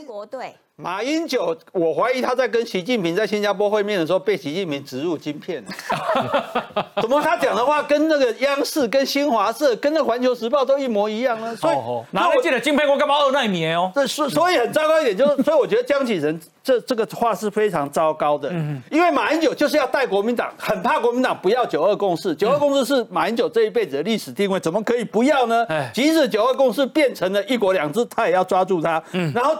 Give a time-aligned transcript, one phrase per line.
[0.00, 0.54] 中国队。
[0.76, 5.62] 马英九，我怀疑他在跟习近平在新加坡会面的时候被习近平植入晶片。
[7.02, 11.54] 怎么他讲的话跟那个央视、跟新华社、跟那环球时报都一模一样呢？
[11.54, 11.76] 所以
[12.12, 13.92] 拿来进的晶片，我干嘛二纳米哦？
[13.94, 18.48] 这所所以很糟糕一点，就是所以我觉得江启臣这这个话是非常糟糕的。
[18.50, 22.34] 嗯，因为马英九就是要带国民党，很怕国民党不要九二共识。
[22.34, 25.66] 九二共识是马英九这一辈子的历史定位，怎么可以不要呢？
[25.92, 29.02] 即使九二共识变成了一国两制，他也要抓住它。
[29.12, 29.54] 嗯，然后。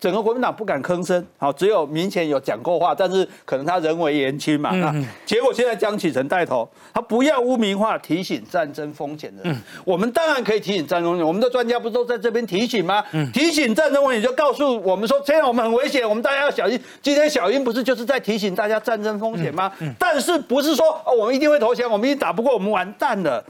[0.00, 4.94] 整个国民党不敢吭声，好，只有明显有讲过话，但是可能他人为言轻嘛，那
[5.26, 13.04] 结果现在江启臣带头，他不要污名化提醒战争风险的人，我们当然可以提醒战争风险，我们的专家不是都在这边提醒吗？
[13.32, 16.80] 提醒战争风险就告诉我们说，这样我们很危险，我们大家要小心。
[17.02, 19.72] 今天小英不是就是在提醒大家战争风险吗？
[19.98, 23.44] 但是不是说哦，我们一定会投降，我们一定打不过我们完蛋了？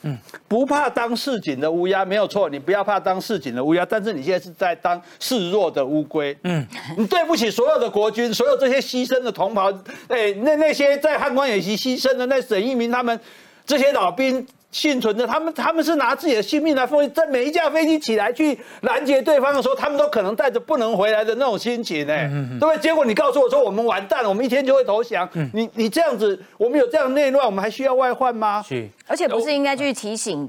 [0.48, 6.34] 不怕当市井的乌鸦没有错，你不要怕当市井的乌鸦，但是你现在是在当示弱的乌龟。
[6.42, 9.72] 嗯，你对不起所有的国军，所有这些牺牲的同胞，
[10.08, 13.18] 哎，那那些在汉光演习牺牲的那沈一鸣他们
[13.66, 22.78] 这些老兵幸存的，他们他们是拿自己的性命来奉献，在每一架飞机起来去拦截对方的时候，他们都可能带着不能回来的那种心情，哎，对不对？
[22.78, 28.62] 结果你告诉我说我们完蛋了，我们一天就会投降，你你这样子，我们有这样内乱，我们还需要外患吗？
[28.66, 30.48] 是，而且不是应该去提醒。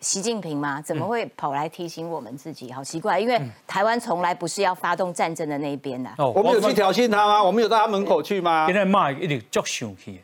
[0.00, 0.80] 习近平吗？
[0.80, 2.72] 怎么会跑来提醒我们自己？
[2.72, 6.10] 好奇怪，因为台湾从来不是要发动战争的那一边的。
[6.16, 7.42] 哦，我们有去挑衅他吗？
[7.42, 8.66] 我们有到他门口去吗？
[8.66, 10.20] 现在骂一直足生气，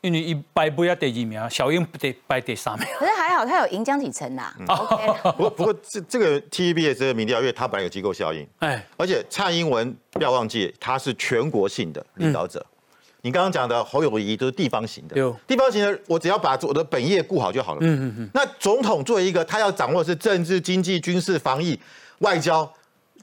[0.00, 2.88] 因为一败不要第二名，小英不得败第三名。
[2.98, 4.54] 可是还好，他有赢江启臣呐。
[5.36, 12.64] 不过不过这这个 TVB 的这个民调，因为他本来有机构效应，哎，而且蔡英文不要忘记，他是全国性的领导者。
[13.26, 17.80] 你刚刚讲的侯友谊都是地方型的，地方型的，我只要把我的本业顾好就好了。
[17.82, 18.30] 嗯嗯嗯。
[18.32, 21.76] 那总统作为一个，他要掌握的是政治、经济、军事、防疫、
[22.20, 22.72] 外交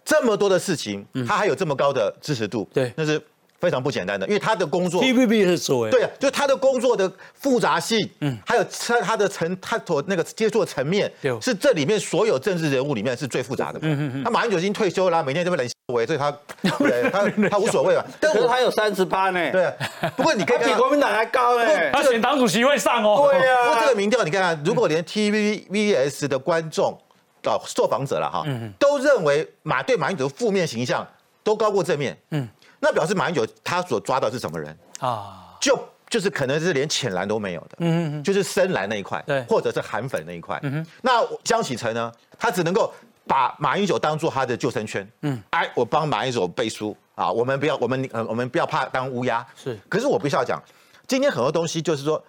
[0.03, 3.21] 这么多的事情，他还有这么高的支持度，对，那是
[3.63, 4.27] 非常不简单的。
[4.27, 11.09] 因为他的工作，T V B 是所谓对，就他的工作的复杂性，嗯，还有他他的层，他所那个接触的层面，
[11.41, 13.79] 是这里面所有政治人物里面是最复杂的。
[13.81, 14.23] 嗯嗯嗯。
[14.25, 15.67] 他马英九已经退休了，每天都被冷。
[15.85, 16.31] 所以他
[17.11, 19.51] 他他无所谓嘛，但是他有三十八呢。
[19.51, 19.71] 对，
[20.15, 21.91] 不过你可以比国民党还高呢。
[21.91, 23.29] 他选党主席会上哦。
[23.29, 23.63] 对呀。
[23.65, 26.97] 不过这个民调你看看，如果连 TVBS 的观众
[27.43, 28.43] 啊受访者了哈，
[28.79, 31.05] 都认为马对马英九的负面形象
[31.43, 32.47] 都高过正面，嗯，
[32.83, 35.55] 那表示马英九他所抓到是什么人啊？
[35.59, 35.79] 就
[36.09, 40.59] 就是可能是连浅蓝都没有的，嗯嗯，就是深蓝那一块，对，或者是韩粉那一块。
[40.63, 42.93] 嗯那江启臣呢，他只能够。
[43.25, 49.79] 把马英九当做他的救生圈，嗯，哎，我帮马英九背书啊，我们不要，我们呃，我们不要怕当乌鸦，是。
[49.87, 50.61] 可是我必须要讲，
[51.07, 52.21] 今天很多东西就是说，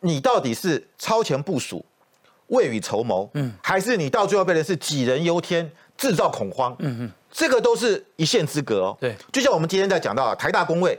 [0.00, 1.82] 你到底是超前部署、
[2.48, 5.72] 未雨绸缪，嗯，还是你到最后变成是杞人忧天、
[6.02, 8.96] 制造恐慌，嗯嗯，这个都是一线之隔哦。
[9.00, 10.98] 对，就像我们今天在讲到台大工位，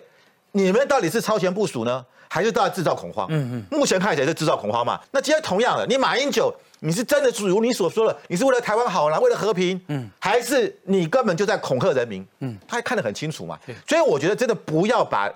[0.53, 3.28] 你们到底是超前部署呢，还是都在制造恐慌？
[3.30, 4.97] 嗯嗯，目前看起来是制造恐慌嘛。
[5.12, 6.53] 那今天同样的，你马英九。
[6.86, 15.31] 你是真的如你所说的，你是为了台湾好了，为了和平，嗯，还是你根本就在恐吓人民，嗯，他看得很清楚嘛，所以我觉得真的不要把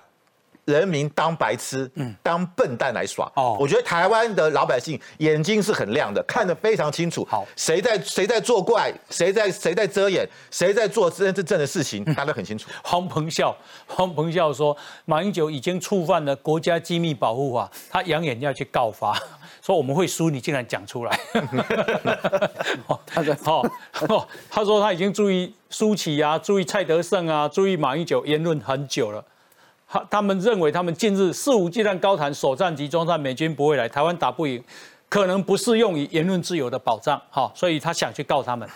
[0.67, 3.31] 人民当白痴，嗯，当笨蛋来耍。
[3.35, 7.25] 哦，我觉得台湾的老百姓眼睛是很亮的，看得非常清楚。
[7.29, 12.69] 好，谁在谁在作怪，谁在谁在遮掩，谁在做真真正的事情，大家很清楚。
[12.83, 13.55] 黄鹏笑，
[13.87, 19.17] 黄鹏笑说，马英九已经触犯了国家机密保护法，他扬言要去告发。
[19.63, 21.19] 说我们会输，你竟然讲出来。
[23.05, 23.33] 他说
[24.07, 29.23] ：“哦，他说他已经注意苏启啊，注意蔡德胜啊，注意马英九言论很久了。
[29.87, 34.63] 他他们认为他们近日肆无忌惮高谈首战集中战，美军不会来台湾打不赢，
[35.07, 37.21] 可能不适用于言论自由的保障。
[37.29, 38.67] 好，所以他想去告他们。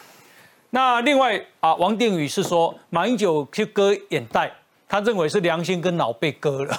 [0.70, 4.52] 那另外啊，王定宇是说马英九去割眼袋。”
[4.92, 6.78] 他认为是良心跟脑被割了。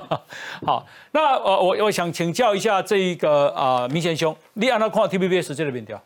[0.66, 5.98] 好，那呃，我我想请教一下这一个啊，明贤兄，你按照看 T V B S 这个民调，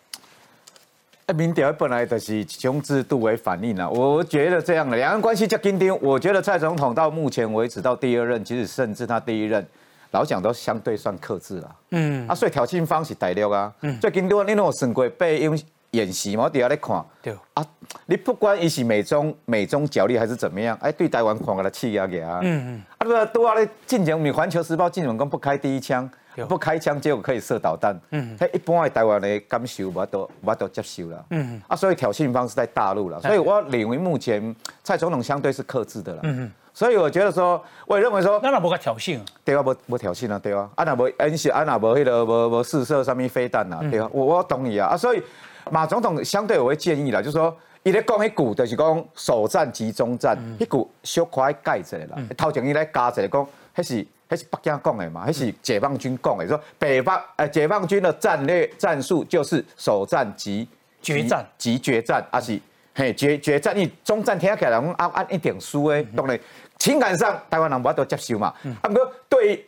[1.33, 3.89] 民调本来就是一种制度为反应啊。
[3.89, 5.99] 我觉得这样的两岸关系较紧张。
[6.01, 9.67] 我觉得蔡总统到目前为止到第二任，其实甚至他第一任，
[10.11, 11.77] 老蒋都相对算克制了。
[11.91, 13.73] 嗯，啊，所以挑衅方是大陆啊。
[13.81, 15.59] 嗯，最近多你那种省规备用。
[15.93, 17.05] 演习嘛，我底下在看。
[17.21, 17.67] 对啊，
[18.07, 22.39] 你不管伊是美中美中角力还是怎么样，哎，对台湾狂给他气压给啊。
[22.45, 22.83] 嗯嗯。
[22.99, 26.09] 啊，对啊，都话咧，进前咪环球时报进文讲不开第一枪，
[26.47, 27.99] 不开枪结果可以射导弹。
[28.11, 28.37] 嗯。
[28.39, 31.25] 他一般的台湾的感受，我都我都接受了。
[31.31, 31.63] 嗯嗯。
[31.69, 36.21] 啊，所以挑衅方是在大陆了，所以我认为目前蔡总统相对是克制的了。
[36.25, 36.53] 嗯嗯。
[36.73, 39.19] 所以我觉得说，我也认为说，那那无个挑衅。
[39.45, 40.69] 对啊，无无挑衅啊，对啊。
[40.75, 44.09] 啊那无演习，啊那无迄个无无试射上面飞弹啊，对啊。
[44.13, 45.23] 我我同意啊，啊所以。
[45.71, 47.55] 马总统相对我会建议了，就是说，
[47.85, 52.17] 伊咧讲迄句就是讲首战集中战，迄句小可改一下啦。
[52.37, 53.47] 头前伊来加一下讲，
[53.77, 60.67] 迄是迄是北京讲的嘛，迄是解放军讲的，说北方呃解放军的战略战术就是首战即
[61.03, 62.59] 决战即决战，还是
[62.95, 66.39] 嘿决决战，因为中战听起来讲啊按一定输诶，当然
[66.79, 69.67] 情感上台湾人无法度接受嘛，啊不过对。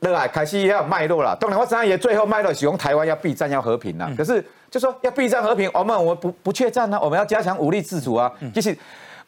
[0.00, 8.32] 落来开始要脉络了，当然我知也最后脉络是讲台湾要避战要和平了，可是就说要避战和平，我们我们不不怯战呢，我们要加强武力自主啊。
[8.52, 8.76] 其实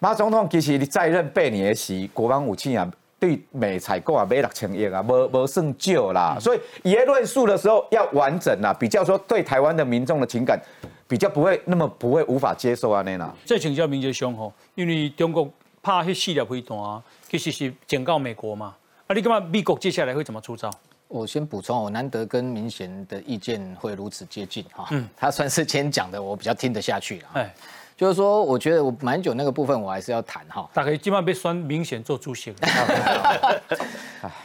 [0.00, 6.38] 马总统其实在任八年时，国防武器啊对美采购啊买六千亿啊，无无算少啦。
[6.40, 10.60] 所以言论述的时候要完整啦，比较说对台湾的民众的情感
[11.06, 13.34] 比较不会那么不会无法接受啊那啦。
[13.44, 15.50] 这请教明杰兄吼，因为中国
[15.82, 18.74] 拍迄四粒飞弹，其实是警告美国嘛。
[19.06, 19.40] 啊，你干嘛？
[19.50, 20.70] 美国接下来会怎么出招？
[21.08, 24.86] 我先补充，我难得跟明贤的意见会如此接近哈。
[24.90, 27.28] 嗯，他算是今天讲的，我比较听得下去了。
[27.32, 27.54] 哎，
[27.98, 30.70] 就是说，我觉得我蛮久那个部分，我还是要谈哈。
[30.72, 32.54] 大概基本上被酸明显做主席。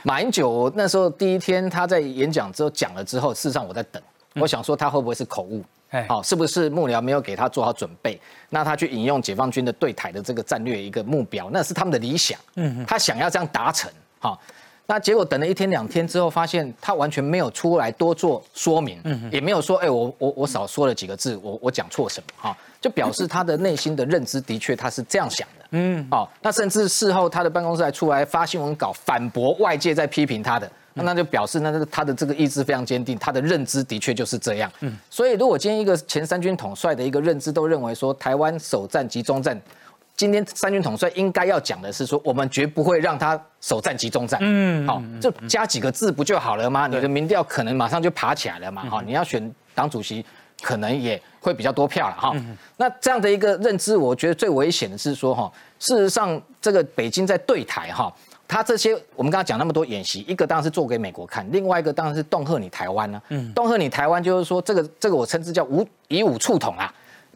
[0.02, 4.02] 马英九那时候第一天他在演讲之后讲了之后，事实上我在等，
[4.34, 5.64] 我想说他会不会是口误？
[5.92, 8.20] 哎，好，是不是幕僚没有给他做好准备？
[8.50, 12.40] 那他去引用解放军的对台的这个战略一个目标，那是他们的理想。
[12.56, 13.92] 嗯，他想要这样达成。
[14.18, 14.42] 好，
[14.86, 19.02] 那结果等了一天两天之后，发现他完全没有出来多做说明，
[19.32, 22.28] 也没有说，哎，我我我少说了几个字，我我讲错什么？
[22.38, 25.66] 哈，就表示他的内心的认知的确他是这样想的。
[25.72, 34.70] 嗯，好，那甚至事后他的办公室还出来发新闻稿反驳外界在批评他的，那那就表示那他的这个意志非常坚定，他的认知的确就是这样。
[34.82, 39.60] 嗯，所以如果今天一个前三军统帅的一个认知都认为说台湾首战集中战。
[40.16, 44.40] 今天三军统帅应该要讲的是说，我们绝不会让他首战集中战。
[44.44, 46.86] 嗯，好，就加几个字不就好了吗？
[46.86, 48.84] 你的民调可能马上就爬起来了嘛。
[48.88, 50.24] 哈，你要选党主席，
[50.62, 52.32] 可能也会比较多票了哈。
[52.78, 58.14] 那这样的一个认知，我觉得最危险的是说哈，事实上这个北京在对台哈，
[58.48, 63.20] 他这些我们刚刚讲那么多演习，一个当然是做给美国看，另外一个当然是恫吓你台湾呢。
[63.30, 66.94] 嗯，恫吓你台湾就是说这个这个我称之叫武以武促统啊。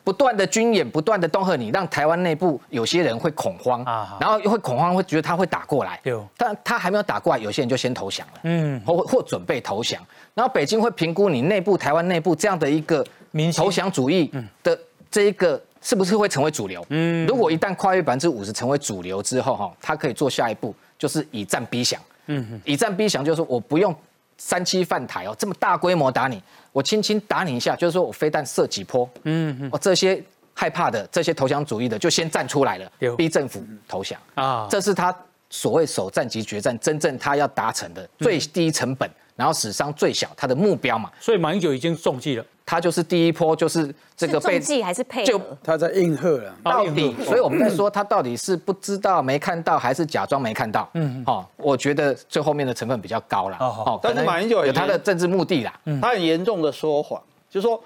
[0.07, 3.83] 不断的军演，不断的恫吓你，让台湾内部有些人会恐慌，
[4.17, 5.99] 然后又会恐慌，会觉得他会打过来。
[6.37, 10.01] 但他还没有打过来，有些人就先投降了，嗯，或或准备投降。
[10.33, 13.05] 然后北京会评估你内部台湾内部这样的一个
[13.53, 14.31] 投降主义
[14.63, 14.79] 的
[15.11, 16.85] 这一个是不是会成为主流？
[16.87, 22.01] 嗯，如果一旦跨越百分之五十成为主流之后，哈，他可以做下一步，就是以战逼降。
[22.27, 23.93] 嗯，以战逼降就是我不用
[24.37, 26.41] 三七犯台哦，这么大规模打你。
[26.71, 30.23] 我轻轻打你一下，就是说我飞弹射几波，嗯，我这些
[30.53, 34.67] 害怕的、这些投降主义的，就先站出来了，逼政府投降啊！
[34.69, 35.15] 这是他
[35.49, 41.11] 所谓首战及决战真正他要达成的最低成本，然后死伤最小，他的目标嘛。
[41.19, 42.45] 所以马英九已经中计了。
[42.67, 50.89] 他就是第一波，就是这个被中还是配就他在应和了，到底，所以我们在说他到底是不知道没看到，还是假装没看到？
[50.95, 53.57] 嗯，好，我觉得最后面的成分比较高了。
[53.57, 57.81] 哦，但是马英九有他的政治目的啦，他很严重的说谎，就是说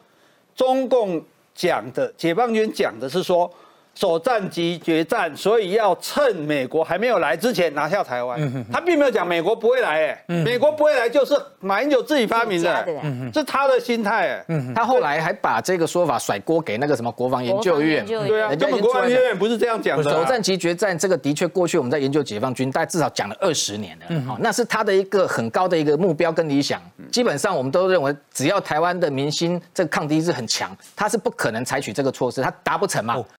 [0.56, 1.24] 中共
[1.54, 3.48] 讲的解放军讲的是说。
[3.94, 8.66] 首战即决战，所以要趁美国还没有来之前拿下台湾。
[8.72, 12.88] 他并没有讲美国不会来，哎，美国不会来就是马英九自己发明的，
[13.34, 14.30] 是他的心态。
[14.30, 18.06] 哎，他后来还把这个说法甩锅给那个什么国防研究院。
[18.06, 20.04] 对啊，根本国防研究院不是这样讲的。
[20.04, 24.22] 首战即决战，这个的确过去我们在研究解放军，大概至少讲了二十年了。
[24.22, 26.82] 好，那是他的一个很高的一个目标跟理想。
[27.12, 33.22] 基本上我们都认为，只要台湾的民心这个抗敌是很强，他是不可能采取这个措施，他达不成嘛。